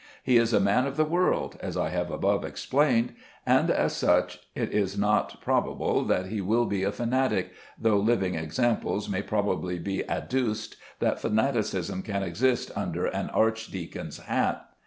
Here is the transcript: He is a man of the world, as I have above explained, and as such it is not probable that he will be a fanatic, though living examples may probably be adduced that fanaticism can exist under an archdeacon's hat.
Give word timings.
He 0.23 0.37
is 0.37 0.51
a 0.51 0.59
man 0.59 0.87
of 0.87 0.97
the 0.97 1.05
world, 1.05 1.57
as 1.61 1.77
I 1.77 1.89
have 1.89 2.09
above 2.09 2.43
explained, 2.43 3.13
and 3.45 3.69
as 3.69 3.95
such 3.95 4.39
it 4.55 4.71
is 4.71 4.97
not 4.97 5.39
probable 5.41 6.03
that 6.05 6.25
he 6.25 6.41
will 6.41 6.65
be 6.65 6.81
a 6.83 6.91
fanatic, 6.91 7.51
though 7.79 7.99
living 7.99 8.33
examples 8.33 9.07
may 9.07 9.21
probably 9.21 9.77
be 9.77 10.01
adduced 10.09 10.75
that 11.01 11.19
fanaticism 11.19 12.01
can 12.01 12.23
exist 12.23 12.71
under 12.75 13.05
an 13.05 13.29
archdeacon's 13.29 14.17
hat. 14.17 14.65